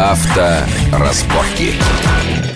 Авторазборки. 0.00 1.74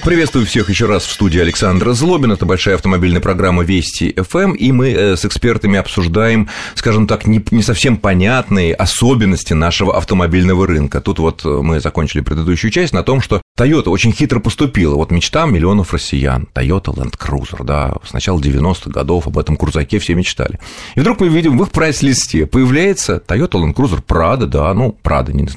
Приветствую 0.04 0.44
всех 0.44 0.68
еще 0.68 0.84
раз 0.84 1.06
в 1.06 1.12
студии 1.12 1.40
Александра 1.40 1.94
Злобин. 1.94 2.30
Это 2.30 2.44
большая 2.44 2.74
автомобильная 2.74 3.22
программа 3.22 3.62
Вести 3.62 4.10
FM, 4.10 4.54
и 4.54 4.70
мы 4.70 4.90
э, 4.90 5.16
с 5.16 5.24
экспертами 5.24 5.78
обсуждаем, 5.78 6.50
скажем 6.74 7.06
так, 7.06 7.26
не, 7.26 7.42
не 7.50 7.62
совсем 7.62 7.96
понятные 7.96 8.74
особенности 8.74 9.54
нашего 9.54 9.96
автомобильного 9.96 10.66
рынка. 10.66 11.00
Тут 11.00 11.20
вот 11.20 11.42
э, 11.46 11.48
мы 11.48 11.80
закончили 11.80 12.20
предыдущую 12.20 12.70
часть 12.70 12.92
на 12.92 13.02
том, 13.02 13.22
что 13.22 13.40
Toyota 13.58 13.88
очень 13.88 14.12
хитро 14.12 14.40
поступила. 14.40 14.94
Вот 14.94 15.10
мечта 15.10 15.46
миллионов 15.46 15.94
россиян. 15.94 16.48
Toyota 16.52 16.94
Land 16.94 17.16
Cruiser, 17.18 17.64
да, 17.64 17.94
с 18.04 18.12
начала 18.12 18.38
90-х 18.38 18.90
годов 18.90 19.26
об 19.26 19.38
этом 19.38 19.56
крузаке 19.56 19.98
все 20.00 20.14
мечтали. 20.14 20.60
И 20.96 21.00
вдруг 21.00 21.20
мы 21.20 21.28
видим 21.28 21.56
в 21.56 21.62
их 21.62 21.70
прайс-листе 21.70 22.44
появляется 22.44 23.22
Toyota 23.26 23.52
Land 23.52 23.74
Cruiser 23.74 24.04
Prado, 24.06 24.44
да, 24.44 24.74
ну, 24.74 24.94
Prado, 25.02 25.32
не, 25.32 25.48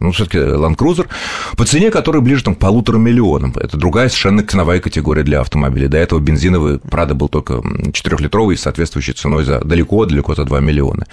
ну, 0.00 0.12
все 0.12 0.26
таки 0.26 0.36
Land 0.36 0.76
Cruiser, 0.76 1.06
по 1.56 1.64
цене 1.64 1.90
которой 1.90 2.20
ближе 2.20 2.44
там, 2.44 2.54
к 2.54 2.58
полутора 2.58 2.98
миллионам. 2.98 3.54
Это 3.56 3.78
другая 3.86 4.08
совершенно 4.08 4.42
ценовая 4.42 4.80
категория 4.80 5.22
для 5.22 5.40
автомобилей. 5.40 5.86
До 5.86 5.96
этого 5.96 6.18
бензиновый 6.18 6.78
Prado 6.78 7.14
был 7.14 7.28
только 7.28 7.52
4-литровый 7.54 8.56
с 8.56 8.62
соответствующей 8.62 9.12
ценой 9.12 9.44
за 9.44 9.60
далеко-далеко 9.60 10.34
за 10.34 10.44
2 10.44 10.58
миллиона. 10.58 11.06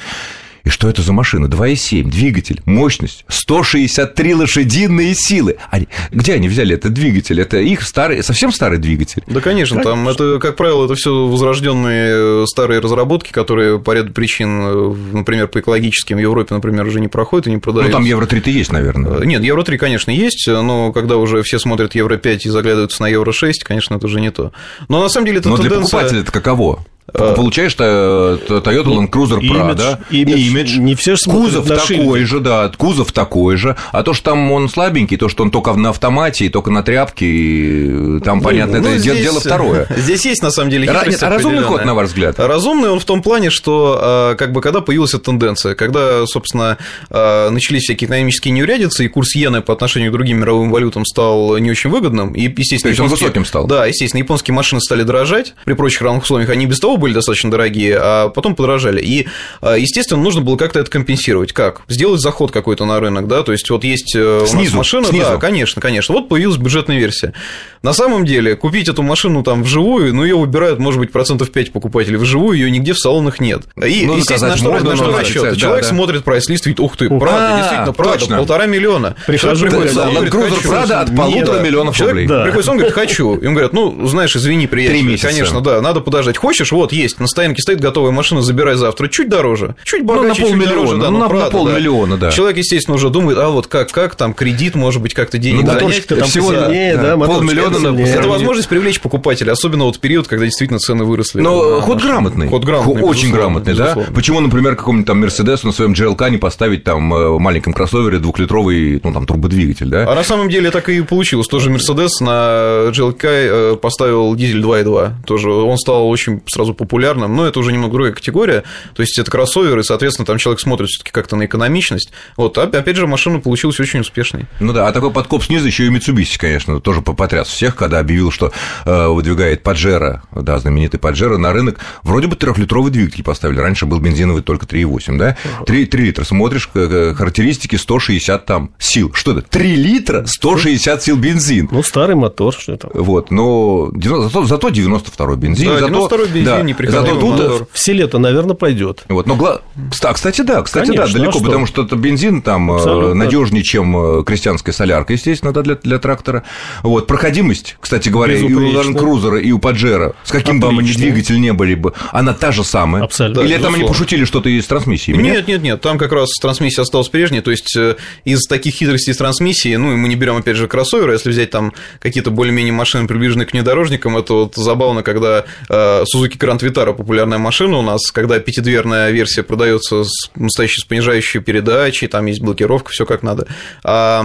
И 0.64 0.70
что 0.70 0.88
это 0.88 1.02
за 1.02 1.12
машина? 1.12 1.48
2,7, 1.48 2.10
двигатель, 2.10 2.62
мощность, 2.66 3.26
163 3.28 4.34
лошадиные 4.34 5.14
силы. 5.14 5.58
Они, 5.70 5.90
где 6.12 6.36
они 6.36 6.48
взяли 6.48 6.76
этот 6.76 6.94
двигатель? 6.94 7.42
Это 7.42 7.58
их 7.58 7.82
старый, 7.82 8.24
совсем 8.24 8.54
старый 8.54 8.78
двигатель? 8.78 9.24
Да, 9.28 9.42
конечно, 9.42 9.82
конечно. 9.82 9.92
там 9.92 10.08
это, 10.08 10.40
как 10.40 10.56
правило, 10.56 10.86
это 10.86 10.96
все 10.96 11.28
возрожденные 11.28 12.44
э, 12.44 12.46
старые 12.48 12.80
разработки, 12.80 13.32
которые 13.32 13.78
по 13.78 13.92
ряду 13.92 14.14
причин, 14.14 14.62
э, 14.62 14.96
например, 15.12 15.50
по 15.50 15.60
экологическим 15.60 16.16
в 16.16 16.22
Европе, 16.22 16.56
например, 16.56 16.86
уже 16.86 17.02
не 17.02 17.10
проходят 17.10 17.48
и 17.48 17.52
не 17.52 17.58
продают. 17.58 17.92
Ну, 17.92 17.98
там 17.98 18.06
Евро 18.06 18.26
3-то 18.26 18.50
есть, 18.50 18.72
наверное. 18.72 19.20
Э, 19.20 19.26
нет, 19.26 19.44
Евро 19.44 19.64
3, 19.64 19.78
конечно, 19.78 20.12
есть, 20.12 20.48
но 20.48 20.94
когда 20.94 21.18
уже 21.18 21.44
все 21.44 21.60
смотрят 21.60 21.94
Евро 21.94 22.16
5 22.16 22.46
и 22.46 22.50
заглядываются 22.50 23.02
на 23.02 23.08
Евро 23.08 23.34
6, 23.34 23.66
конечно, 23.66 23.96
это 23.96 24.06
уже 24.06 24.22
не 24.22 24.32
то. 24.32 24.54
Но 24.88 25.02
на 25.02 25.10
самом 25.10 25.26
деле 25.26 25.40
это 25.40 25.50
но 25.50 25.58
тенденция... 25.58 25.80
для 25.80 25.90
покупателя 25.90 26.22
это 26.22 26.32
каково? 26.32 26.86
Э, 27.14 27.34
получаешь 27.36 27.74
Toyota 27.74 28.86
Land 28.86 29.10
Cruiser 29.10 29.76
да? 29.76 30.00
Имидж. 30.10 30.38
имидж. 30.38 30.78
Не 30.80 30.96
все 30.96 31.16
Кузов 31.24 31.68
такой 31.68 32.24
же, 32.24 32.40
да, 32.40 32.72
кузов 32.76 33.12
такой 33.12 33.58
же. 33.58 33.76
А 33.92 34.04
то, 34.04 34.14
что 34.14 34.32
там 34.32 34.52
он 34.52 34.70
слабенький, 34.70 35.18
то, 35.18 35.28
что 35.28 35.44
он 35.44 35.52
только 35.52 35.74
на 35.74 35.90
автомате 35.90 36.46
и 36.46 36.50
только 36.50 36.72
на 36.72 36.82
тряпке, 36.82 38.20
там, 38.24 38.38
ну, 38.38 38.44
понятно, 38.44 38.80
ну, 38.80 38.88
это 38.88 38.98
здесь, 39.00 39.22
дело 39.22 39.40
второе. 39.40 39.88
Здесь 39.98 40.26
есть, 40.26 40.42
на 40.42 40.52
самом 40.52 40.70
деле, 40.70 40.88
хитрость 40.88 41.22
Нет, 41.22 41.24
а 41.24 41.30
разумный 41.30 41.64
ход, 41.64 41.86
на 41.86 41.94
ваш 41.94 42.10
взгляд? 42.10 42.40
Разумный 42.40 42.90
он 42.90 43.00
в 43.00 43.06
том 43.06 43.22
плане, 43.22 43.50
что, 43.50 44.00
а, 44.02 44.36
как 44.36 44.52
бы, 44.52 44.62
когда 44.62 44.82
появилась 44.82 45.14
эта 45.14 45.26
тенденция, 45.26 45.76
когда, 45.76 46.26
собственно, 46.26 46.78
а, 47.10 47.50
начались 47.50 47.84
всякие 47.84 48.08
экономические 48.08 48.54
неурядицы, 48.54 49.06
и 49.06 49.08
курс 49.08 49.36
иены 49.36 49.62
по 49.62 49.74
отношению 49.74 50.12
к 50.12 50.14
другим 50.14 50.40
мировым 50.40 50.72
валютам 50.72 51.06
стал 51.06 51.58
не 51.58 51.70
очень 51.70 51.90
выгодным, 51.90 52.34
и, 52.34 52.44
естественно, 52.44 52.82
то 52.82 52.90
есть 52.90 53.00
он 53.00 53.08
высоким 53.08 53.46
стал? 53.46 53.68
Да, 53.68 53.86
естественно, 53.86 54.20
японские 54.20 54.56
машины 54.56 54.82
стали 54.82 55.04
дорожать, 55.04 55.54
при 55.66 55.74
прочих 55.74 56.02
равных 56.02 56.24
условиях 56.24 56.50
они 56.50 56.66
без 56.66 56.80
того 56.80 56.93
были 56.98 57.14
достаточно 57.14 57.52
дорогие, 57.52 57.98
а 58.00 58.30
потом 58.30 58.56
подорожали. 58.56 59.02
И, 59.02 59.28
а, 59.62 59.76
естественно, 59.76 60.22
нужно 60.22 60.42
было 60.42 60.58
как-то 60.58 60.80
это 60.80 60.90
компенсировать. 60.90 61.54
Как? 61.54 61.82
Сделать 61.88 62.22
заход 62.22 62.52
какой-то 62.52 62.86
на 62.86 63.00
рынок, 63.00 63.28
да, 63.28 63.44
то 63.44 63.52
есть 63.52 63.70
вот 63.70 63.84
есть 63.84 64.16
э, 64.16 64.46
снизу, 64.48 64.76
у 64.76 64.78
нас 64.78 64.84
машина, 64.84 65.06
снизу. 65.06 65.26
да, 65.32 65.38
конечно, 65.38 65.82
конечно. 65.82 66.14
Вот 66.14 66.30
появилась 66.30 66.58
бюджетная 66.58 66.98
версия. 66.98 67.34
На 67.82 67.94
самом 67.94 68.26
деле, 68.26 68.56
купить 68.56 68.88
эту 68.88 69.02
машину 69.04 69.44
там 69.44 69.64
вживую, 69.64 70.14
ну, 70.14 70.24
ее 70.24 70.36
выбирают, 70.36 70.80
может 70.80 71.00
быть, 71.00 71.12
процентов 71.12 71.52
5 71.52 71.72
покупателей 71.72 72.18
вживую, 72.18 72.58
ее 72.58 72.72
нигде 72.72 72.94
в 72.94 73.00
салонах 73.00 73.40
нет. 73.40 73.64
И, 73.76 74.06
ну, 74.06 74.18
естественно, 74.18 74.52
на 74.52 74.58
что, 74.58 74.72
можно, 74.72 74.90
на 74.92 74.96
что 74.96 75.18
расчет? 75.18 75.44
Да, 75.44 75.56
Человек 75.56 75.84
да. 75.84 75.90
смотрит 75.90 76.24
прайс-лист, 76.24 76.66
видит, 76.66 76.80
ух 76.80 76.98
ты, 76.98 77.10
правда, 77.10 77.58
действительно, 77.58 77.94
правда, 77.94 78.26
полтора 78.38 78.66
миллиона. 78.66 79.16
Прихожу, 79.28 79.66
приходит, 79.66 79.96
да, 79.96 80.10
говорит, 80.10 80.34
хочу. 80.34 80.70
Правда, 80.70 81.02
от 81.02 81.16
полутора 81.16 81.60
миллионов 81.60 82.00
рублей. 82.00 82.28
Приходит, 82.28 82.70
он 82.70 82.78
говорит, 82.78 82.94
хочу. 82.94 83.36
Им 83.38 83.54
говорят, 83.54 83.74
ну, 83.74 84.08
знаешь, 84.08 84.36
извини, 84.36 84.68
приятель, 84.68 85.20
конечно, 85.20 85.62
да, 85.62 85.82
надо 85.82 86.02
подождать. 86.02 86.38
Хочешь? 86.38 86.72
Вот, 86.72 86.83
есть, 86.92 87.20
на 87.20 87.28
стоянке 87.28 87.62
стоит 87.62 87.80
готовая 87.80 88.12
машина, 88.12 88.42
забирай 88.42 88.76
завтра. 88.76 89.08
Чуть 89.08 89.30
дороже, 89.30 89.76
чуть 89.84 90.04
богаче, 90.04 90.42
ну, 90.42 90.48
на 90.48 90.50
полмиллиона, 90.50 90.76
дороже, 90.76 90.98
да, 90.98 91.10
ну, 91.10 91.20
на, 91.20 91.30
правда, 91.30 91.46
на 91.46 91.52
полмиллиона, 91.52 92.18
да. 92.18 92.32
Человек, 92.32 92.58
естественно, 92.58 92.96
уже 92.96 93.10
думает, 93.10 93.38
а 93.38 93.50
вот 93.50 93.68
как, 93.68 93.92
как 93.92 94.16
там 94.16 94.34
кредит, 94.34 94.76
может 94.76 95.02
быть, 95.02 95.14
как-то 95.14 95.38
денег 95.38 95.64
ну, 95.64 95.74
занять. 95.74 96.08
Там 96.08 96.24
всего 96.24 96.52
сильнее, 96.52 96.98
да, 96.98 97.16
да 97.16 97.26
полмиллиона. 97.26 98.00
Это 98.04 98.28
возможность 98.28 98.68
привлечь 98.68 99.00
покупателя, 99.00 99.52
особенно 99.52 99.86
вот 99.86 100.00
период, 100.00 100.28
когда 100.28 100.46
действительно 100.46 100.80
цены 100.80 101.04
выросли. 101.04 101.42
Но 101.42 101.82
ход 101.82 102.02
грамотный. 102.02 102.48
Ход 102.48 102.64
грамотный. 102.64 103.04
Очень 103.04 103.32
грамотный, 103.32 103.74
да. 103.74 103.96
Почему, 104.14 104.40
например, 104.40 104.76
какому-нибудь 104.76 105.08
там 105.08 105.20
Мерседесу 105.20 105.68
на 105.68 105.74
своем 105.74 105.94
GLK 105.94 106.32
не 106.32 106.38
поставить 106.38 106.84
там 106.84 107.14
э, 107.14 107.30
в 107.30 107.40
маленьком 107.40 107.74
кроссовере 107.74 108.20
двухлитровый, 108.20 109.00
ну, 109.04 109.14
там, 109.14 109.26
турбодвигатель, 109.26 109.88
да? 109.88 110.10
А 110.10 110.16
на 110.16 110.24
самом 110.24 110.50
деле 110.50 110.72
так 110.72 110.90
и 110.90 111.02
получилось. 111.02 111.48
Тоже 111.48 111.70
Мерседес 111.70 112.20
на 112.20 112.90
GLK 112.90 113.20
э, 113.24 113.76
поставил 113.76 114.36
дизель 114.36 114.62
2.2. 114.62 115.26
Тоже 115.26 115.52
он 115.52 115.78
стал 115.78 116.10
очень 116.10 116.42
сразу 116.48 116.73
популярным, 116.74 117.36
но 117.36 117.46
это 117.46 117.60
уже 117.60 117.72
немного 117.72 117.94
другая 117.94 118.14
категория. 118.14 118.64
То 118.96 119.02
есть 119.02 119.18
это 119.18 119.30
кроссовер, 119.30 119.80
и, 119.80 119.84
соответственно, 119.84 120.26
там 120.26 120.38
человек 120.38 120.60
смотрит 120.60 120.90
все 120.90 121.00
таки 121.00 121.12
как-то 121.12 121.36
на 121.36 121.46
экономичность. 121.46 122.12
Вот, 122.38 122.58
а, 122.58 122.64
опять 122.64 122.96
же, 122.96 123.08
машина 123.08 123.40
получилась 123.40 123.80
очень 123.80 124.02
успешной. 124.02 124.46
Ну 124.60 124.74
да, 124.74 124.88
а 124.88 124.92
такой 124.92 125.12
подкоп 125.12 125.44
снизу 125.44 125.68
еще 125.68 125.86
и 125.86 125.90
Mitsubishi, 125.90 126.38
конечно, 126.38 126.80
тоже 126.80 127.02
потряс 127.02 127.48
всех, 127.48 127.76
когда 127.76 128.00
объявил, 128.00 128.32
что 128.32 128.52
э, 128.86 129.08
выдвигает 129.08 129.64
Паджеро, 129.64 130.24
да, 130.32 130.60
знаменитый 130.60 131.00
Паджеро 131.00 131.38
на 131.38 131.54
рынок. 131.54 131.80
Вроде 132.04 132.28
бы 132.28 132.36
трехлитровый 132.36 132.92
двигатель 132.92 133.24
поставили. 133.24 133.60
Раньше 133.60 133.86
был 133.86 134.00
бензиновый 134.00 134.44
только 134.44 134.66
3,8, 134.66 135.18
да? 135.18 135.38
3, 135.66 135.86
3 135.86 136.04
литра. 136.04 136.24
Смотришь, 136.24 136.70
характеристики 136.72 137.76
160 137.76 138.46
там 138.46 138.72
сил. 138.80 139.12
Что 139.14 139.32
это? 139.32 139.42
3 139.42 139.76
литра, 139.76 140.26
160 140.26 141.04
сил 141.04 141.18
бензин. 141.18 141.70
Ну, 141.72 141.84
старый 141.84 142.16
мотор, 142.16 142.54
что 142.54 142.74
это? 142.74 142.90
Вот, 142.94 143.32
но 143.32 143.92
зато, 143.96 144.46
зато 144.46 144.70
92-й 144.70 145.38
бензин. 145.38 145.68
Да, 145.68 145.80
92-й 145.80 146.28
бензин, 146.28 146.46
да, 146.46 146.63
не 146.64 146.74
Зато 146.74 147.20
тут 147.20 147.70
в 147.72 147.80
селе-то, 147.80 148.20
наверное, 148.20 148.56
пойдет. 148.56 149.04
Вот, 149.10 149.28
но 149.28 149.36
гла... 149.36 149.62
а, 150.02 150.14
кстати, 150.14 150.42
да, 150.42 150.62
кстати, 150.62 150.88
Конечно, 150.88 151.08
да, 151.08 151.14
далеко, 151.14 151.40
а 151.40 151.44
потому 151.44 151.66
что 151.66 151.84
это 151.84 151.96
бензин 151.96 152.42
там 152.42 152.72
э, 152.72 153.14
надежнее, 153.14 153.64
чем 153.64 154.20
э, 154.20 154.24
крестьянская 154.24 154.74
солярка, 154.74 155.14
естественно, 155.14 155.52
да, 155.54 155.62
для, 155.62 155.76
для 155.76 156.00
трактора. 156.00 156.44
Вот, 156.82 157.08
проходимость, 157.08 157.78
кстати 157.80 158.10
говоря, 158.10 158.36
и 158.36 158.44
у 158.44 158.72
Land 158.74 158.96
Cruiser, 158.96 159.42
и 159.42 159.52
у 159.52 159.60
Паджеро, 159.60 160.14
с 160.24 160.32
каким 160.32 160.60
бы 160.60 160.70
они 160.70 160.94
двигатель 160.94 161.40
не 161.40 161.54
были 161.54 161.76
бы, 161.76 161.94
она 162.12 162.34
та 162.34 162.52
же 162.52 162.64
самая. 162.64 163.04
Абсолютно. 163.04 163.42
Или 163.42 163.58
там 163.58 163.76
они 163.76 163.86
пошутили 163.86 164.26
что-то 164.26 164.50
из 164.50 164.66
трансмиссии? 164.66 165.12
Нет, 165.12 165.48
нет, 165.48 165.62
нет, 165.62 165.82
там 165.82 165.98
как 165.98 166.12
раз 166.12 166.30
трансмиссия 166.42 166.82
осталась 166.82 167.10
прежней, 167.10 167.42
то 167.42 167.52
есть 167.52 167.76
э, 167.76 167.96
из 168.26 168.44
таких 168.44 168.76
хитростей 168.76 169.14
с 169.14 169.18
трансмиссией, 169.18 169.78
ну, 169.78 169.94
и 169.94 169.96
мы 169.96 170.08
не 170.08 170.16
берем 170.16 170.38
опять 170.38 170.58
же 170.58 170.68
кроссоверы, 170.68 171.14
если 171.14 171.30
взять 171.30 171.50
там 171.50 171.74
какие-то 172.00 172.32
более-менее 172.32 172.74
машины, 172.74 173.08
приближенные 173.08 173.46
к 173.46 173.54
внедорожникам, 173.54 174.18
это 174.18 174.34
вот 174.34 174.56
забавно, 174.56 175.04
когда 175.04 175.46
Suzuki 175.70 176.38
Grand 176.54 176.62
Vitara 176.62 176.94
популярная 176.94 177.38
машина 177.38 177.78
у 177.78 177.82
нас, 177.82 178.12
когда 178.12 178.40
пятидверная 178.40 179.12
версия 179.12 179.44
продается 179.44 180.04
с 180.04 180.30
настоящей 180.36 180.82
с 180.82 180.86
понижающей 180.86 181.40
передачей, 181.40 182.08
там 182.08 182.26
есть 182.26 182.42
блокировка, 182.42 182.92
все 182.92 183.06
как 183.06 183.24
надо. 183.24 183.48
А 183.84 184.24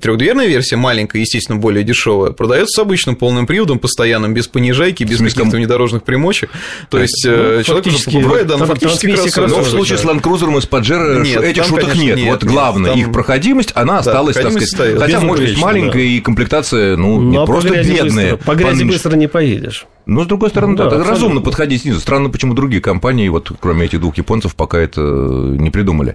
трехдверная 0.00 0.46
версия, 0.46 0.76
маленькая, 0.76 1.20
естественно, 1.20 1.58
более 1.58 1.84
дешевая, 1.84 2.32
продается 2.32 2.76
с 2.76 2.78
обычным 2.82 3.16
полным 3.16 3.46
приводом, 3.46 3.78
постоянным, 3.78 4.34
без 4.34 4.48
понижайки, 4.48 5.04
без 5.04 5.18
каких-то 5.18 5.56
внедорожных 5.56 6.02
примочек. 6.02 6.50
То 6.90 6.98
есть 6.98 7.24
э, 7.26 7.56
ну, 7.58 7.62
человек 7.62 7.86
уже 7.86 8.04
покупает, 8.04 8.46
да, 8.46 8.56
ну, 8.56 8.66
фактически 8.66 9.06
кроссовер. 9.14 9.48
Но 9.48 9.60
в 9.60 9.68
случае 9.68 9.98
с 9.98 10.04
Land 10.04 10.22
Cruiser 10.22 10.56
и 10.56 10.60
с 10.60 10.66
Pajero 10.66 11.42
этих 11.42 11.62
там, 11.62 11.70
шуток 11.70 11.94
нет. 11.94 12.16
нет. 12.16 12.28
Вот 12.28 12.44
главное, 12.44 12.94
их 12.94 13.12
проходимость, 13.12 13.72
она 13.74 13.98
осталась, 13.98 14.36
так 14.36 14.52
сказать. 14.52 14.98
Хотя 14.98 15.20
мощность 15.20 15.58
маленькая 15.58 16.02
и 16.02 16.20
комплектация, 16.20 16.96
ну, 16.96 17.20
не 17.20 17.38
ну, 17.38 17.46
просто 17.46 17.82
бедная. 17.82 18.36
По 18.36 18.54
грязи 18.54 18.84
быстро 18.84 19.16
не 19.16 19.28
поедешь. 19.28 19.86
Но, 20.06 20.22
с 20.22 20.26
другой 20.26 20.50
стороны, 20.50 20.72
ну, 20.72 20.78
да, 20.78 20.88
да 20.88 21.04
разумно 21.04 21.40
подходить 21.40 21.82
снизу. 21.82 21.98
Странно, 21.98 22.30
почему 22.30 22.54
другие 22.54 22.80
компании, 22.80 23.28
вот 23.28 23.50
кроме 23.60 23.86
этих 23.86 24.00
двух 24.00 24.16
японцев, 24.16 24.54
пока 24.54 24.78
это 24.78 25.00
не 25.00 25.70
придумали. 25.70 26.14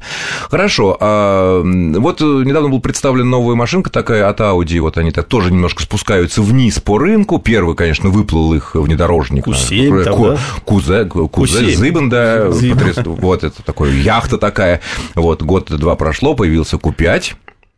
Хорошо. 0.50 0.98
А 1.00 1.62
вот 1.62 2.22
недавно 2.22 2.70
был 2.70 2.80
представлен 2.80 3.30
новая 3.30 3.56
машинка 3.56 3.90
такая 3.90 4.30
от 4.30 4.40
Audi, 4.40 4.80
вот 4.80 4.98
они 4.98 5.12
так 5.12 5.26
тоже 5.26 5.52
немножко 5.52 5.84
спускаются 5.84 6.42
вниз 6.42 6.80
по 6.80 6.98
рынку. 6.98 7.38
Первый, 7.38 7.76
конечно, 7.76 8.10
выплыл 8.10 8.54
их 8.54 8.76
внедорожник. 8.76 9.46
Q7, 9.46 10.04
там, 10.06 10.24
да? 10.24 10.38
Кузе, 10.64 11.06
Кузе, 11.06 11.76
Зибен, 11.76 12.10
да, 12.10 12.50
вот 12.50 13.44
это 13.44 13.62
такое, 13.62 13.92
яхта 13.92 14.38
такая. 14.38 14.80
Вот 15.16 15.44
год-два 15.44 15.96
прошло, 15.96 16.34
появился 16.34 16.78
Q5, 16.78 17.34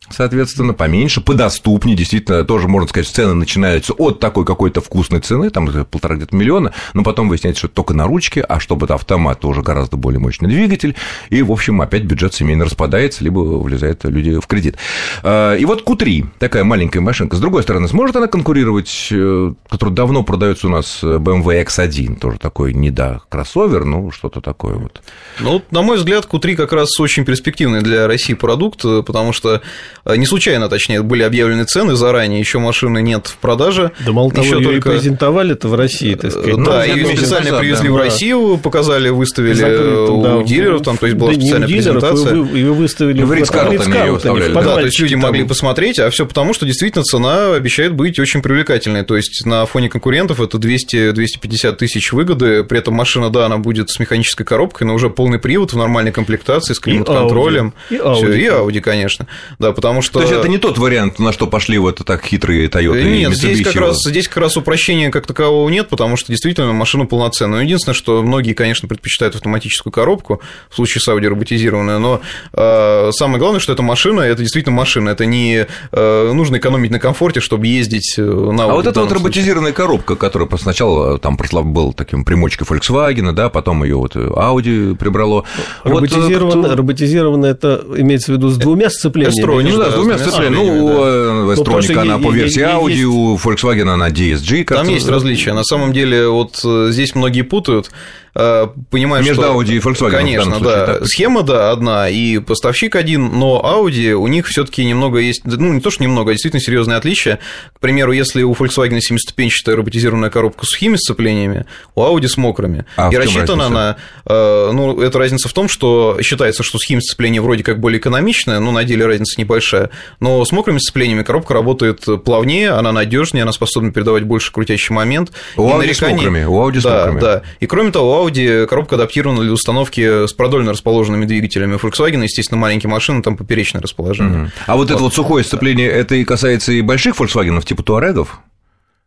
соответственно, 0.10 0.74
поменьше, 0.74 1.22
подоступнее, 1.22 1.96
действительно, 1.96 2.44
тоже, 2.44 2.68
можно 2.68 2.88
сказать, 2.88 3.08
цены 3.08 3.34
начинаются 3.34 3.94
от 3.94 4.20
такой 4.20 4.46
какой-то 4.46 4.82
вкусной 4.82 5.22
цены, 5.22 5.50
там 5.50 5.68
полтора 5.86 6.16
где-то 6.16 6.36
миллиона, 6.36 6.74
но 6.94 7.04
потом 7.04 7.30
выясняется, 7.30 7.60
что 7.60 7.68
это 7.68 7.76
только 7.76 7.94
на 7.94 8.06
ручке, 8.06 8.42
а 8.42 8.60
чтобы 8.60 8.86
это 8.86 8.96
автомат, 8.96 9.40
то 9.40 9.48
уже 9.48 9.62
гораздо 9.62 9.98
более 9.98 10.20
мощный 10.20 10.50
двигатель, 10.50 10.96
и, 11.30 11.42
в 11.42 11.52
общем, 11.52 11.82
опять 11.82 12.04
бюджет 12.04 12.34
семейно 12.34 12.66
распадается, 12.66 13.24
либо 13.24 13.40
влезают 13.40 14.04
люди 14.04 14.40
в 14.40 14.48
кредит. 14.48 14.78
А, 15.24 15.56
и 15.56 15.66
вот 15.66 15.88
Q3, 15.88 16.28
такая 16.40 16.64
маленькая 16.64 17.00
машинка, 17.00 17.36
с 17.36 17.40
другой 17.40 17.64
стороны, 17.64 17.88
сможет 17.88 18.16
она 18.16 18.28
конкурировать, 18.28 19.08
э, 19.12 19.54
который 19.70 19.94
давно 19.94 20.24
продается 20.24 20.68
у 20.68 20.70
нас 20.70 21.00
BMW 21.02 21.66
X1, 21.66 22.20
тоже 22.20 22.40
такой, 22.40 22.74
не 22.74 22.92
да, 22.92 23.22
кроссовер, 23.30 23.86
ну, 23.86 24.12
что-то 24.12 24.42
такое 24.42 24.76
вот. 24.76 25.02
Ну, 25.40 25.62
на 25.72 25.82
мой 25.82 25.98
взгляд, 25.98 26.28
Q3 26.30 26.56
как 26.56 26.74
раз 26.74 27.00
очень 27.00 27.26
перспективный 27.26 27.82
для 27.82 28.08
России 28.08 28.34
продукт, 28.34 28.82
потому 28.82 29.34
что 29.34 29.62
Не 30.06 30.26
случайно, 30.26 30.68
точнее, 30.68 31.02
были 31.02 31.24
объявлены 31.24 31.64
цены 31.64 31.96
заранее, 31.96 32.40
еще 32.40 32.60
машины 32.60 33.02
нет 33.02 33.28
в 33.28 33.38
продаже. 33.38 33.92
Да 34.06 34.12
мало 34.12 34.32
того, 34.32 34.46
еще 34.46 34.58
ее 34.58 34.64
только... 34.66 34.90
и 34.90 34.94
презентовали-то 34.96 35.70
в 35.70 35.76
России, 35.76 36.16
так 36.16 36.32
сказать. 36.32 36.56
Да, 36.58 36.62
Ну, 36.62 36.84
ее 36.84 37.04
месяц 37.06 37.20
специально 37.20 37.46
назад, 37.46 37.60
привезли 37.62 37.88
да. 37.88 37.94
в 37.94 37.98
Да. 37.98 38.04
Россию, 38.04 38.60
показали, 38.62 39.10
выставили 39.10 39.54
Закрытым, 39.54 40.16
у 40.16 40.24
да, 40.24 40.44
дилеров, 40.44 40.82
там, 40.82 40.98
то 40.98 41.06
есть 41.06 41.18
была 41.18 41.32
да 41.32 41.38
не 41.38 41.44
у 41.44 41.46
специальная 41.46 41.68
дилеров, 41.68 42.02
презентация. 42.02 42.36
Вы, 42.36 42.58
ее 42.58 42.74
выставили 42.74 43.24
В 43.24 43.28
выставляли. 43.28 44.54
Да, 44.54 44.76
то 44.76 44.80
есть 44.82 45.00
люди 45.00 45.14
там. 45.14 45.22
могли 45.22 45.44
посмотреть, 45.46 46.00
а 46.00 46.10
все 46.10 46.26
потому, 46.26 46.54
что 46.54 46.66
действительно 46.66 47.04
цена 47.04 47.56
обещает 47.56 47.94
быть 47.94 48.20
очень 48.20 48.42
привлекательной. 48.42 49.04
То 49.04 49.16
есть 49.16 49.46
на 49.46 49.66
фоне 49.66 49.88
конкурентов 49.90 50.42
это 50.42 50.58
200-250 50.58 51.76
тысяч 51.78 52.12
выгоды, 52.12 52.64
при 52.66 52.80
этом 52.80 52.94
машина, 52.94 53.30
да, 53.30 53.46
она 53.46 53.58
будет 53.58 53.90
с 53.90 54.00
механической 54.00 54.44
коробкой, 54.44 54.86
но 54.86 54.96
уже 54.96 55.10
полный 55.10 55.40
привод 55.40 55.72
в 55.72 55.78
нормальной 55.78 56.12
комплектации, 56.12 56.74
с 56.74 56.80
климат-контролем. 56.80 57.74
Audi. 57.90 57.96
И 57.96 57.98
Всё, 57.98 58.28
Audi. 58.28 58.40
и 58.40 58.46
Audi, 58.48 58.82
конечно. 58.82 59.28
Да, 59.60 59.72
потому 59.94 60.02
что... 60.02 60.20
То 60.20 60.22
есть 60.22 60.34
это 60.34 60.48
не 60.48 60.58
тот 60.58 60.78
вариант, 60.78 61.20
на 61.20 61.32
что 61.32 61.48
пошли 61.48 61.78
вот 61.78 62.02
так 62.06 62.26
хитрые 62.26 62.68
Toyota 62.68 63.02
и 63.02 63.20
Нет, 63.20 63.34
здесь 63.34 63.62
как, 63.64 63.76
раз, 63.76 63.98
здесь 64.06 64.28
как 64.28 64.38
раз 64.38 64.58
упрощения 64.58 65.12
как 65.12 65.28
такового 65.28 65.70
нет, 65.70 65.90
потому 65.90 66.18
что 66.18 66.32
действительно 66.32 66.74
машина 66.74 67.06
полноценная. 67.06 67.60
Но 67.60 67.64
единственное, 67.64 67.94
что 67.94 68.24
многие, 68.24 68.54
конечно, 68.54 68.88
предпочитают 68.88 69.36
автоматическую 69.36 69.94
коробку, 69.94 70.42
в 70.70 70.76
случае 70.76 71.02
с 71.02 71.08
Audi 71.08 71.28
роботизированную, 71.28 72.00
но 72.00 72.22
э, 72.54 73.12
самое 73.12 73.40
главное, 73.40 73.60
что 73.60 73.74
эта 73.74 73.84
машина, 73.84 74.22
это 74.22 74.42
действительно 74.42 74.76
машина, 74.76 75.10
это 75.10 75.26
не 75.26 75.68
э, 75.92 76.32
нужно 76.34 76.58
экономить 76.58 76.92
на 76.92 77.00
комфорте, 77.00 77.40
чтобы 77.40 77.68
ездить 77.68 78.16
э, 78.18 78.22
на 78.22 78.62
Audi. 78.62 78.72
А 78.72 78.74
вот 78.74 78.88
эта 78.88 78.88
вот 78.88 78.94
данном 78.94 79.10
случае. 79.10 79.18
роботизированная 79.18 79.74
коробка, 79.74 80.16
которая 80.16 80.50
сначала 80.58 81.20
там 81.20 81.38
прослав- 81.38 81.64
был 81.66 81.94
таким 81.94 82.26
примочкой 82.26 82.68
Volkswagen, 82.68 83.32
да, 83.34 83.50
потом 83.50 83.84
ее 83.84 83.98
вот 83.98 84.16
Audi 84.16 84.96
прибрало. 84.96 85.44
Вот, 85.84 85.86
э, 85.86 85.90
Роботизировано, 85.90 86.64
кто- 86.64 86.76
роботизировано 86.76 87.46
это 87.46 87.84
имеется 87.98 88.32
в 88.32 88.36
виду 88.36 88.50
с 88.50 88.58
двумя 88.58 88.90
сцеплениями. 88.90 89.34
Ну 89.72 89.83
да, 89.86 89.92
с 89.92 89.94
двумя 89.96 90.18
сцеплениями. 90.18 90.80
Ну, 90.80 91.52
Вестроника 91.52 91.94
что 91.94 92.02
она 92.02 92.20
по 92.20 92.32
версии 92.32 92.62
Audi, 92.64 93.04
у 93.04 93.36
Volkswagen 93.38 93.90
она 93.90 94.10
DSG. 94.10 94.66
Там 94.66 94.88
есть 94.88 95.08
различия. 95.08 95.54
На 95.54 95.64
самом 95.64 95.94
деле, 95.94 96.28
вот 96.28 96.60
э, 96.64 96.88
здесь 96.92 97.16
многие 97.16 97.44
путают, 97.44 97.92
э, 98.36 98.68
понимая, 98.90 99.24
Между 99.24 99.42
что... 99.42 99.54
Audi 99.54 99.76
и 99.76 99.80
Volkswagen 99.80 100.12
Конечно, 100.12 100.58
случае, 100.58 100.64
да. 100.64 100.86
так? 100.86 101.06
Схема, 101.08 101.44
да, 101.44 101.72
одна, 101.72 102.10
и 102.10 102.40
поставщик 102.40 102.96
один, 102.96 103.28
но 103.40 103.62
Audi, 103.64 104.14
у 104.14 104.28
них 104.28 104.48
все 104.48 104.64
таки 104.64 104.86
немного 104.86 105.20
есть, 105.20 105.42
ну, 105.46 105.74
не 105.74 105.82
то, 105.82 105.90
что 105.90 106.04
немного, 106.04 106.32
а 106.32 106.34
действительно 106.34 106.62
серьезные 106.62 106.98
отличия. 106.98 107.40
К 107.74 107.80
примеру, 107.80 108.12
если 108.12 108.44
у 108.44 108.54
Volkswagen 108.54 109.00
7-ступенчатая 109.00 109.76
роботизированная 109.76 110.30
коробка 110.30 110.66
с 110.66 110.70
сухими 110.70 110.96
сцеплениями, 110.96 111.66
у 111.96 112.02
Audi 112.02 112.28
с 112.28 112.38
мокрыми. 112.38 112.86
А 112.96 113.10
и 113.12 113.16
рассчитана 113.16 113.64
разница? 113.64 113.68
она, 113.68 113.98
э, 114.26 114.72
ну, 114.74 115.02
это 115.02 115.20
разница 115.20 115.50
в 115.50 115.54
том, 115.54 115.70
что 115.70 116.18
считается, 116.22 116.64
что 116.64 116.78
схема 116.80 117.02
сцепления 117.02 117.42
вроде 117.42 117.64
как 117.64 117.80
более 117.80 118.00
экономичная, 118.00 118.60
но 118.60 118.72
на 118.72 118.84
деле 118.84 119.06
разница 119.06 119.40
небольшая. 119.40 119.90
Но 120.20 120.44
с 120.44 120.52
мокрыми 120.52 120.80
сцеплениями 120.80 121.24
коробка 121.24 121.54
работает 121.54 122.04
плавнее, 122.24 122.72
она 122.72 122.92
надежнее, 122.92 123.44
она 123.44 123.52
способна 123.52 123.92
передавать 123.92 124.24
больше 124.24 124.52
крутящий 124.52 124.94
момент. 124.94 125.32
У 125.56 125.68
Audi 125.68 125.94
с 125.94 126.02
нареканий- 126.02 126.16
мокрыми, 126.16 126.44
у 126.46 126.54
Audi 126.54 126.80
с 126.80 126.84
да, 126.84 126.98
мокрыми. 126.98 127.22
Да, 127.22 127.42
и 127.60 127.66
кроме 127.68 127.92
того, 127.92 128.23
Audi 128.28 128.68
коробка 128.68 128.96
адаптирована 128.96 129.42
для 129.42 129.52
установки 129.52 130.28
с 130.28 130.34
продольно 130.34 130.72
расположенными 130.72 131.26
двигателями. 131.26 131.76
У 131.76 131.78
Volkswagen, 131.78 132.24
естественно, 132.24 132.60
маленькие 132.60 132.90
машины, 132.90 133.22
там 133.22 133.38
поперечное 133.38 133.82
расположение. 133.82 134.38
Мгм. 134.38 134.52
А 134.66 134.76
вот 134.76 134.92
это 134.92 135.00
вот 135.00 135.14
сухое 135.14 135.44
сцепление, 135.44 135.90
это 135.90 136.16
и 136.16 136.24
касается 136.24 136.72
и 136.72 136.82
больших 136.82 137.16
Volkswagen, 137.16 137.64
типа 137.64 137.84
Туарегов? 137.84 138.40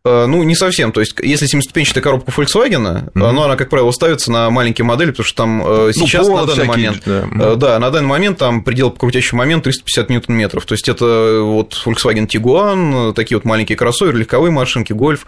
Э, 0.05 0.25
Ну, 0.25 0.43
не 0.43 0.55
совсем. 0.55 0.91
То 0.91 0.99
есть, 1.01 1.15
если 1.21 1.45
семиступенчатая 1.45 2.01
коробка 2.03 2.31
Volkswagen, 2.31 3.11
ну, 3.13 3.25
она, 3.25 3.55
как 3.55 3.69
правило, 3.69 3.91
ставится 3.91 4.31
на 4.31 4.49
маленькие 4.49 4.85
модели, 4.85 5.11
потому 5.11 5.25
что 5.25 5.37
там 5.37 5.63
э, 5.65 5.91
сейчас, 5.93 6.27
повод 6.27 6.41
на 6.41 6.47
данный 6.47 6.63
всякий, 6.63 6.69
момент, 6.69 7.03
да. 7.05 7.27
э, 7.39 7.55
да, 7.55 7.79
на 7.79 7.89
данный 7.91 8.07
момент 8.07 8.37
там 8.37 8.63
предел 8.63 8.91
по 8.91 8.99
крутящему 8.99 9.39
момент 9.39 9.63
350 9.63 10.09
ньютон-метров. 10.09 10.65
То 10.65 10.73
есть, 10.73 10.87
это 10.89 11.41
вот 11.41 11.81
Volkswagen 11.85 12.27
Tiguan, 12.27 13.11
э, 13.11 13.13
такие 13.13 13.37
вот 13.37 13.45
маленькие 13.45 13.77
кроссоверы, 13.77 14.19
легковые 14.19 14.51
машинки, 14.51 14.93
Golf. 14.93 15.21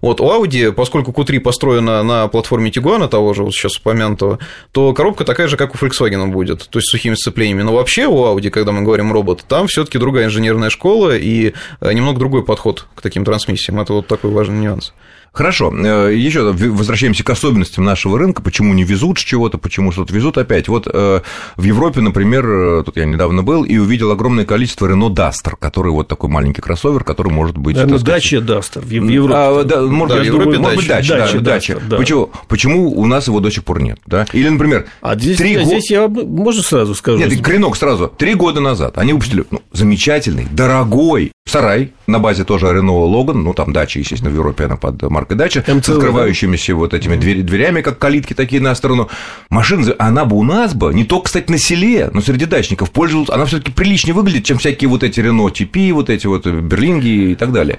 Вот 0.00 0.20
у 0.20 0.24
Audi, 0.24 0.72
поскольку 0.72 1.12
Q3 1.12 1.40
построена 1.40 2.02
на 2.02 2.28
платформе 2.28 2.70
Tiguan, 2.70 3.08
того 3.08 3.34
же 3.34 3.42
вот 3.42 3.54
сейчас 3.54 3.76
упомянутого, 3.76 4.38
то 4.72 4.92
коробка 4.92 5.24
такая 5.24 5.48
же, 5.48 5.56
как 5.56 5.74
у 5.74 5.78
Volkswagen 5.78 6.26
будет, 6.28 6.68
то 6.68 6.78
есть, 6.78 6.88
с 6.88 6.90
сухими 6.90 7.14
сцеплениями. 7.14 7.62
Но 7.62 7.72
вообще 7.74 8.06
у 8.06 8.16
Audi, 8.24 8.50
когда 8.50 8.72
мы 8.72 8.82
говорим 8.82 9.12
робот, 9.12 9.44
там 9.48 9.66
все 9.66 9.84
таки 9.84 9.98
другая 9.98 10.26
инженерная 10.26 10.70
школа 10.70 11.16
и 11.16 11.52
э, 11.80 11.92
немного 11.92 12.18
другой 12.18 12.44
подход 12.44 12.86
к 12.94 13.00
таким 13.00 13.24
трансмиссиям. 13.24 13.80
Это 13.80 13.92
вот 13.92 14.06
такой 14.16 14.30
важный 14.30 14.58
нюанс. 14.58 14.92
Хорошо, 15.36 15.70
еще 16.08 16.50
возвращаемся 16.50 17.22
к 17.22 17.28
особенностям 17.28 17.84
нашего 17.84 18.18
рынка, 18.18 18.40
почему 18.40 18.72
не 18.72 18.84
везут 18.84 19.18
с 19.18 19.22
чего-то, 19.22 19.58
почему 19.58 19.92
что-то 19.92 20.14
везут 20.14 20.38
опять. 20.38 20.66
Вот 20.66 20.88
э, 20.90 21.20
в 21.56 21.62
Европе, 21.62 22.00
например, 22.00 22.46
э, 22.48 22.82
тут 22.86 22.96
я 22.96 23.04
недавно 23.04 23.42
был 23.42 23.62
и 23.62 23.76
увидел 23.76 24.10
огромное 24.10 24.46
количество 24.46 24.86
Renault 24.86 25.14
Duster, 25.14 25.52
который 25.60 25.92
вот 25.92 26.08
такой 26.08 26.30
маленький 26.30 26.62
кроссовер, 26.62 27.04
который 27.04 27.30
может 27.30 27.58
быть... 27.58 27.76
Так 27.76 27.86
сказать, 27.86 28.06
дача 28.06 28.40
Дастер 28.40 28.80
в 28.80 28.88
Европе. 28.88 29.34
А, 29.36 29.62
да, 29.64 29.82
может, 29.82 30.16
Да, 30.16 30.22
быть, 30.22 30.30
в 30.30 30.32
Европе 30.32 30.58
может 30.58 30.76
быть, 30.78 30.88
дача. 30.88 31.18
дача, 31.18 31.34
да, 31.34 31.40
дача. 31.40 31.72
Duster, 31.74 31.82
да. 31.86 31.96
Почему, 31.98 32.30
почему 32.48 32.98
у 32.98 33.04
нас 33.04 33.26
его 33.26 33.40
до 33.40 33.50
сих 33.50 33.62
пор 33.62 33.82
нет? 33.82 33.98
Да? 34.06 34.24
Или, 34.32 34.48
например, 34.48 34.86
А 35.02 35.16
здесь, 35.16 35.36
три 35.36 35.52
я, 35.52 35.58
го- 35.64 35.66
здесь 35.66 35.90
я 35.90 36.08
можно 36.08 36.62
сразу 36.62 36.94
скажу? 36.94 37.18
Нет, 37.18 37.42
кренок 37.42 37.76
сразу. 37.76 38.08
Три 38.08 38.32
года 38.32 38.60
назад 38.60 38.96
они 38.96 39.12
выпустили 39.12 39.44
ну, 39.50 39.60
замечательный, 39.72 40.46
дорогой 40.50 41.32
сарай 41.46 41.92
на 42.06 42.18
базе 42.18 42.44
тоже 42.44 42.66
Renault 42.66 43.08
Logan, 43.10 43.34
ну 43.34 43.54
там 43.54 43.72
дача, 43.72 44.00
естественно, 44.00 44.30
в 44.30 44.34
Европе 44.34 44.64
она 44.64 44.76
под 44.76 45.00
маркой 45.02 45.36
дача, 45.36 45.64
с 45.66 45.88
открывающимися 45.88 46.74
вот 46.74 46.92
этими 46.92 47.16
двери- 47.16 47.42
дверями, 47.42 47.82
как 47.82 47.98
калитки 47.98 48.34
такие 48.34 48.60
на 48.60 48.74
сторону. 48.74 49.08
Машина, 49.48 49.94
она 49.98 50.24
бы 50.24 50.36
у 50.36 50.42
нас 50.42 50.74
бы, 50.74 50.92
не 50.92 51.04
только, 51.04 51.26
кстати, 51.26 51.50
на 51.50 51.58
селе, 51.58 52.10
но 52.12 52.20
среди 52.20 52.46
дачников 52.46 52.90
пользовалась, 52.90 53.30
она 53.30 53.46
все 53.46 53.58
таки 53.58 53.70
приличнее 53.72 54.14
выглядит, 54.14 54.44
чем 54.44 54.58
всякие 54.58 54.88
вот 54.88 55.02
эти 55.02 55.20
Renault 55.20 55.52
TP, 55.52 55.92
вот 55.92 56.10
эти 56.10 56.26
вот 56.26 56.46
берлинги 56.46 57.30
и 57.30 57.34
так 57.36 57.52
далее. 57.52 57.78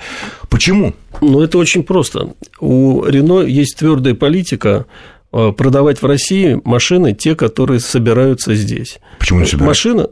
Почему? 0.49 0.93
Ну, 1.21 1.41
это 1.41 1.57
очень 1.57 1.83
просто. 1.83 2.33
У 2.59 3.03
Рено 3.03 3.41
есть 3.41 3.77
твердая 3.77 4.15
политика 4.15 4.85
продавать 5.51 6.01
в 6.01 6.05
России 6.05 6.59
машины, 6.63 7.13
те, 7.13 7.35
которые 7.35 7.79
собираются 7.79 8.55
здесь. 8.55 8.99
Почему 9.19 9.39
не 9.41 9.45
собирать? 9.45 9.67
Машина... 9.67 10.07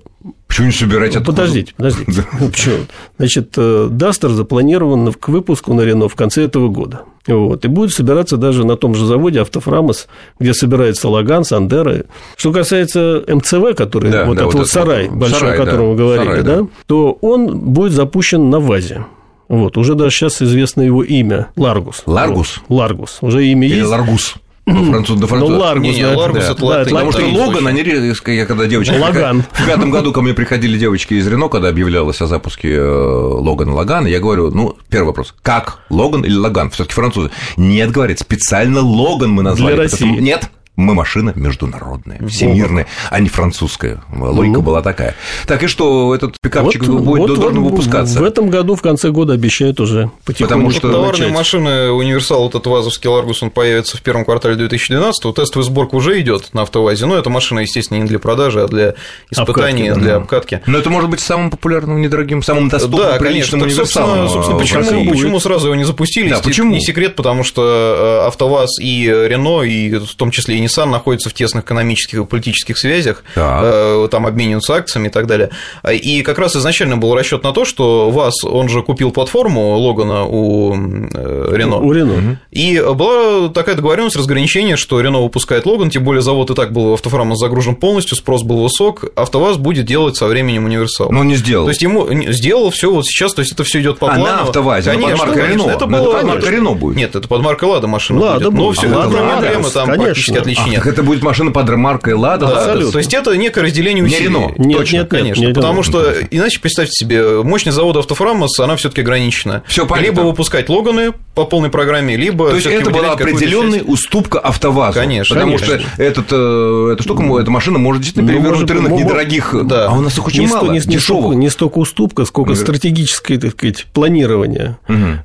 Почему 0.47 0.67
не 0.67 0.73
собирать 0.73 1.15
откуда? 1.15 1.37
Подождите, 1.37 1.73
подождите. 1.75 2.25
Ну, 2.39 2.49
Почему? 2.49 2.77
Значит, 3.17 3.53
э, 3.57 3.87
Дастер 3.91 4.29
запланирован 4.29 5.13
к 5.13 5.27
выпуску 5.27 5.73
на 5.73 5.81
Рено 5.81 6.07
в 6.07 6.15
конце 6.15 6.43
этого 6.43 6.69
года. 6.69 7.01
Вот. 7.27 7.65
И 7.65 7.67
будет 7.67 7.91
собираться 7.91 8.37
даже 8.37 8.65
на 8.65 8.77
том 8.77 8.95
же 8.95 9.05
заводе 9.05 9.41
Автофрамос, 9.41 10.07
где 10.39 10.53
собирается 10.53 11.09
Лаган, 11.09 11.43
Сандера. 11.43 12.03
Что 12.35 12.51
касается 12.51 13.23
МЦВ, 13.27 13.75
который 13.75 14.11
Да, 14.11 14.25
вот 14.25 14.37
да, 14.37 14.43
этот 14.43 14.55
вот 14.55 14.67
сарай 14.67 15.09
большой, 15.09 15.39
сарай, 15.39 15.55
о 15.55 15.57
котором 15.57 15.79
да, 15.79 15.91
вы 15.91 15.95
говорили, 15.95 16.25
сарай, 16.25 16.43
да, 16.43 16.61
да. 16.61 16.67
то 16.85 17.17
он 17.21 17.59
будет 17.59 17.93
запущен 17.93 18.49
на 18.49 18.59
ВАЗе. 18.59 19.05
Вот, 19.47 19.77
уже 19.77 19.95
даже 19.95 20.15
сейчас 20.15 20.41
известно 20.41 20.81
его 20.81 21.03
имя 21.03 21.49
Ларгус. 21.55 22.03
Ларгус? 22.05 22.61
Вот, 22.67 22.77
Ларгус. 22.77 23.17
Уже 23.21 23.45
имя 23.45 23.67
Или 23.67 23.77
есть. 23.77 23.89
Ларгус? 23.89 24.35
Француз, 24.65 25.19
до 25.19 25.21
Ну, 25.21 25.27
француза. 25.27 25.57
Ларгус, 25.59 25.87
Не-не, 25.87 26.03
да, 26.03 26.17
Ларгус 26.17 26.43
да, 26.43 26.51
это 26.51 26.59
да, 26.59 26.65
латынь. 26.65 26.93
Потому 26.93 27.11
что 27.11 27.25
Логан, 27.25 27.67
они, 27.67 27.83
резко, 27.83 28.31
я 28.31 28.45
когда 28.47 28.65
девочки... 28.65 28.97
Лаган. 28.97 29.43
В 29.51 29.65
пятом 29.65 29.91
году 29.91 30.11
ко 30.11 30.21
мне 30.21 30.33
приходили 30.33 30.77
девочки 30.77 31.13
из 31.13 31.27
Рено, 31.27 31.49
когда 31.49 31.69
объявлялось 31.69 32.19
о 32.21 32.25
запуске 32.25 32.73
э, 32.73 32.83
Логана 32.83 33.73
Лагана, 33.73 34.07
я 34.07 34.19
говорю, 34.19 34.49
ну, 34.49 34.75
первый 34.89 35.07
вопрос, 35.07 35.35
как, 35.43 35.79
Логан 35.89 36.25
или 36.25 36.35
Лаган? 36.35 36.71
все 36.71 36.83
таки 36.83 36.95
французы. 36.95 37.29
Нет, 37.57 37.91
говорит, 37.91 38.19
специально 38.19 38.81
Логан 38.81 39.31
мы 39.31 39.43
назвали. 39.43 39.75
Для 39.75 39.83
России. 39.83 40.19
Нет, 40.19 40.49
мы 40.75 40.93
машина 40.93 41.31
международная, 41.35 42.19
всемирная, 42.27 42.87
а 43.09 43.19
не 43.19 43.29
французская. 43.29 44.01
Логика 44.13 44.55
Ну. 44.57 44.61
была 44.61 44.81
такая. 44.81 45.15
Так 45.47 45.63
и 45.63 45.67
что, 45.67 46.13
этот 46.13 46.37
пикапчик 46.41 46.83
Вот- 46.87 47.01
будет 47.01 47.29
вот- 47.29 47.39
должен 47.39 47.61
вот 47.61 47.71
выпускаться? 47.71 48.19
В 48.19 48.23
этом 48.23 48.49
году, 48.49 48.75
в 48.75 48.81
конце 48.81 49.09
года, 49.11 49.33
обещают 49.33 49.79
уже 49.79 50.11
потихоньку 50.25 50.53
Потому 50.53 50.71
что- 50.71 50.91
Товарные 50.91 51.21
начать. 51.29 51.33
машины 51.37 51.91
Универсал, 51.91 52.43
вот 52.43 52.55
этот 52.55 52.67
ВАЗовский 52.67 53.09
Ларгус, 53.09 53.41
он 53.43 53.49
появится 53.51 53.97
в 53.97 54.01
первом 54.01 54.25
квартале 54.25 54.55
2012 54.55 55.33
Тестовый 55.33 55.65
сборка 55.65 55.95
уже 55.95 56.19
идет 56.21 56.49
на 56.53 56.61
АвтоВАЗе. 56.63 57.05
Но 57.05 57.17
эта 57.17 57.29
машина, 57.29 57.59
естественно, 57.59 57.97
не 57.99 58.05
для 58.05 58.19
продажи, 58.19 58.61
а 58.61 58.67
для 58.67 58.95
испытаний, 59.31 59.89
Обкатки, 59.89 59.99
да. 59.99 60.05
для 60.05 60.15
обкатки. 60.17 60.61
Но 60.65 60.77
это 60.77 60.89
может 60.89 61.09
быть 61.09 61.19
самым 61.19 61.49
популярным, 61.51 62.01
недорогим, 62.01 62.43
самым 62.43 62.69
доступным, 62.69 63.01
Да, 63.11 63.17
приличным 63.17 63.59
конечно. 63.59 63.59
Так, 63.59 63.67
универсалом. 63.69 64.09
собственно, 64.09 64.25
э, 64.25 64.29
собственно, 64.55 64.59
России. 64.79 64.93
почему, 64.97 65.11
почему 65.11 65.39
сразу 65.39 65.65
его 65.67 65.75
не 65.75 65.83
запустили? 65.83 66.29
Да, 66.29 66.39
почему? 66.39 66.73
Не 66.73 66.81
секрет, 66.81 67.15
потому 67.15 67.43
что 67.43 68.21
э, 68.23 68.27
АвтоВАЗ 68.27 68.79
и 68.81 69.05
Рено, 69.07 69.61
и 69.63 69.95
в 69.95 70.15
том 70.15 70.31
числе 70.31 70.57
и 70.57 70.59
Nissan 70.65 70.89
находятся 70.89 71.29
в 71.29 71.33
тесных 71.33 71.63
экономических 71.63 72.19
и 72.19 72.25
политических 72.25 72.77
связях, 72.77 73.23
Так. 73.35 73.61
э, 73.63 74.07
там 74.11 74.25
обмениваются 74.27 74.73
акциями 74.75 75.07
и 75.07 75.11
так 75.11 75.27
далее. 75.27 75.49
И 75.89 76.21
как 76.21 76.39
раз 76.39 76.55
изначально 76.55 76.97
был 76.97 77.13
расчет 77.15 77.43
на 77.43 77.51
то, 77.51 77.65
что 77.65 78.09
ВАЗ, 78.09 78.43
он 78.43 78.69
же 78.69 78.81
купил 78.81 79.11
платформу 79.11 79.77
Логана 79.77 80.25
у 80.25 80.75
э, 80.75 81.49
Рено. 81.55 81.77
У 81.77 81.91
Рено. 81.91 82.39
И 82.51 82.79
была 82.79 83.49
такая 83.49 83.75
договоренность, 83.75 84.15
разграничение, 84.15 84.75
что 84.75 84.99
Рено 85.01 85.21
выпускает 85.21 85.65
Логан, 85.65 85.89
тем 85.89 86.03
более 86.03 86.21
завод 86.21 86.49
и 86.51 86.55
так 86.55 86.71
был 86.71 86.93
автофрамос 86.93 87.39
загружен 87.39 87.75
полностью, 87.75 88.17
спрос 88.17 88.43
был 88.43 88.61
высок, 88.63 89.05
АвтоВАЗ 89.15 89.57
будет 89.57 89.85
делать 89.85 90.15
со 90.15 90.27
временем 90.27 90.65
универсал. 90.65 91.11
Но 91.11 91.23
не 91.23 91.35
сделал. 91.35 91.65
То 91.65 91.69
есть 91.71 91.81
ему 91.81 92.07
сделал 92.31 92.69
все 92.71 92.91
вот 92.91 93.05
сейчас, 93.05 93.33
то 93.33 93.41
есть 93.41 93.51
это 93.53 93.63
все 93.63 93.81
идет 93.81 93.99
по 93.99 94.07
А, 94.07 94.15
плану. 94.15 94.25
на 94.25 94.41
«АвтоВАЗе», 94.41 94.91
но 94.91 94.97
под 94.97 95.03
конечно, 95.05 95.25
маркой 95.25 95.41
конечно, 95.43 95.61
Рено. 95.63 95.71
Это 95.75 95.85
Но 95.85 95.97
было 95.97 96.09
это 96.09 96.17
под 96.17 96.27
маркой 96.27 96.51
Рено 96.51 96.71
будет. 96.73 96.95
Нет, 96.97 97.15
это 97.15 97.27
под 97.27 97.41
маркой 97.41 97.69
Лада 97.69 97.87
машина 97.87 98.19
Лада 98.21 98.39
будет. 98.49 98.53
Но 98.53 98.65
будет. 98.67 98.77
все 98.77 98.87
А, 98.87 98.89
это 98.89 98.97
Лада, 99.09 99.69
там 99.71 99.85
конечно. 99.87 100.03
практически 100.03 100.37
различий 100.55 100.63
а, 100.65 100.69
нет. 100.69 100.83
Так 100.83 100.93
это 100.93 101.03
будет 101.03 101.21
машина 101.23 101.51
под 101.51 101.69
маркой 101.75 102.13
Лада? 102.13 102.47
Да, 102.47 102.57
абсолютно. 102.59 102.91
То 102.91 102.97
есть 102.99 103.13
это 103.13 103.35
некое 103.35 103.61
разделение 103.61 104.01
Не 104.03 104.07
усилий. 104.09 104.25
Рено. 104.25 104.51
Нет, 104.57 104.77
Точно. 104.77 105.05
Конечно, 105.05 105.41
нет, 105.41 105.55
потому 105.55 105.77
нет. 105.77 105.85
что 105.85 106.13
иначе 106.31 106.59
представьте 106.59 106.93
себе, 106.93 107.43
мощность 107.43 107.75
завода 107.75 107.99
автофрамос, 107.99 108.59
она 108.59 108.75
все-таки 108.75 109.01
ограничена. 109.01 109.63
Всё 109.67 109.85
понятно. 109.85 110.05
Либо 110.11 110.21
выпускать 110.27 110.69
Логаны 110.69 111.13
по 111.33 111.45
полной 111.45 111.69
программе, 111.69 112.15
либо 112.15 112.49
То 112.49 112.55
есть 112.55 112.67
это 112.67 112.89
была 112.89 113.11
определенная 113.13 113.83
уступка 113.83 114.39
АвтоВАЗу. 114.39 114.93
Конечно, 114.99 115.35
Потому 115.35 115.57
конечно. 115.57 115.79
что 115.79 116.01
этот, 116.03 116.25
э, 116.31 116.89
эта 116.93 117.03
штука, 117.03 117.23
эта 117.41 117.51
машина 117.51 117.77
может 117.77 118.01
действительно 118.01 118.31
Ну, 118.31 118.37
перевернуть 118.39 118.61
может, 118.61 118.71
рынок 118.71 118.91
недорогих. 118.99 119.55
да. 119.65 119.87
А 119.87 119.93
у 119.93 120.01
нас 120.01 120.17
их 120.17 120.25
очень 120.25 120.41
не, 120.41 120.47
мало, 120.47 120.71
не- 120.71 120.79
не 120.79 120.79
дешевых. 120.79 121.23
столько, 121.23 121.37
не 121.37 121.49
столько 121.49 121.77
уступка, 121.79 122.25
сколько 122.25 122.55
стратегическое, 122.55 123.37
так 123.37 123.51
сказать, 123.51 123.85
планирование. 123.93 124.77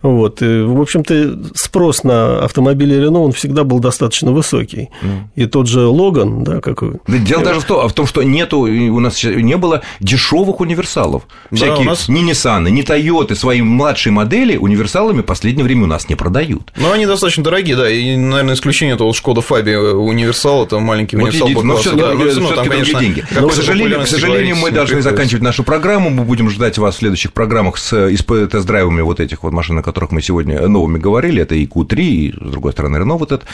Вот. 0.02 0.42
И, 0.42 0.62
в 0.62 0.80
общем-то, 0.80 1.38
спрос 1.54 2.04
на 2.04 2.44
автомобили 2.44 2.94
Рено, 2.94 3.22
он 3.22 3.32
всегда 3.32 3.64
был 3.64 3.78
достаточно 3.80 4.32
высокий. 4.32 4.90
И 5.36 5.46
тот 5.46 5.66
же 5.66 5.86
Логан, 5.86 6.44
да, 6.44 6.60
какой... 6.60 6.94
Да 7.06 7.18
дело 7.18 7.44
даже 7.44 7.60
в 7.60 7.64
том, 7.64 7.88
в 7.88 7.92
том, 7.92 8.06
что 8.06 8.22
нету, 8.22 8.60
у 8.60 9.00
нас 9.00 9.22
не 9.24 9.56
было 9.56 9.82
дешевых 10.00 10.60
универсалов. 10.60 11.22
Да, 11.50 11.56
Всякие 11.56 11.78
у 11.80 11.84
нас- 11.84 12.08
ни 12.08 12.28
Nissan, 12.28 12.68
ни 12.70 12.82
Toyota 12.84 13.34
свои 13.34 13.62
младшие 13.62 14.12
модели 14.12 14.56
универсалами 14.56 15.20
в 15.22 15.24
последнее 15.24 15.64
время 15.64 15.84
у 15.84 15.86
нас 15.86 16.08
не 16.08 16.14
продают. 16.14 16.72
Но 16.76 16.92
они 16.92 17.06
достаточно 17.06 17.44
дорогие, 17.44 17.76
да, 17.76 17.90
и, 17.90 18.16
наверное, 18.16 18.54
исключение 18.54 18.94
это 18.94 19.04
вот 19.04 19.16
Шкода 19.16 19.40
Фаби 19.40 19.74
Универсал, 19.74 20.64
это 20.64 20.78
маленький 20.78 21.16
Вот 21.16 21.24
универсал 21.28 21.48
но 21.48 21.54
Б-класса, 21.60 21.80
все-таки 21.82 22.02
да, 22.02 22.14
но 22.14 22.24
равно 22.24 22.50
там, 22.54 22.68
конечно, 22.68 23.00
деньги. 23.00 23.24
Но, 23.38 23.48
к 23.48 23.52
сожалению, 23.52 24.00
к 24.02 24.06
сожалению, 24.08 24.56
мы 24.56 24.70
должны 24.70 25.02
заканчивать 25.02 25.42
нашу 25.42 25.64
программу. 25.64 26.10
Мы 26.10 26.24
будем 26.24 26.50
ждать 26.50 26.78
вас 26.78 26.96
в 26.96 26.98
следующих 26.98 27.32
программах 27.32 27.78
с 27.78 27.92
исп- 27.92 28.46
тест-драйвами 28.46 29.02
вот 29.02 29.20
этих 29.20 29.42
вот 29.42 29.52
машин, 29.52 29.78
о 29.78 29.82
которых 29.82 30.10
мы 30.10 30.22
сегодня 30.22 30.66
новыми 30.68 30.98
говорили. 30.98 31.42
Это 31.42 31.54
и 31.54 31.66
Q3, 31.66 32.00
и, 32.00 32.32
с 32.32 32.50
другой 32.50 32.72
стороны, 32.72 32.96
Рено 32.98 33.14
вот 33.16 33.32
этот 33.32 33.46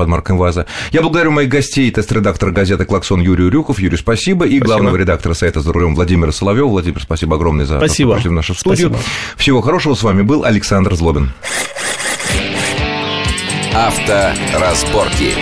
под 0.00 0.08
маркой 0.08 0.34
ВАЗа. 0.34 0.64
Я 0.92 1.02
благодарю 1.02 1.30
моих 1.30 1.50
гостей, 1.50 1.90
тест-редактора 1.90 2.52
газеты 2.52 2.86
«Клаксон» 2.86 3.20
Юрию 3.20 3.50
Рюков. 3.50 3.78
Юрий, 3.80 3.98
спасибо. 3.98 4.46
И 4.46 4.58
главного 4.58 4.96
редактора 4.96 5.34
сайта 5.34 5.60
«За 5.60 5.74
рулем» 5.74 5.94
Владимира 5.94 6.32
Соловьева. 6.32 6.68
Владимир, 6.68 7.02
спасибо 7.02 7.36
огромное 7.36 7.66
за 7.66 7.74
то, 7.74 7.80
что 7.80 7.86
Спасибо. 7.88 8.14
пришли 8.14 8.30
в 8.30 8.32
нашу 8.32 8.54
студию. 8.54 8.88
Спасибо. 8.88 9.10
Всего 9.36 9.60
хорошего. 9.60 9.94
С 9.94 10.02
вами 10.02 10.22
был 10.22 10.44
Александр 10.44 10.94
Злобин. 10.94 11.32
Авторазборки. 13.74 15.34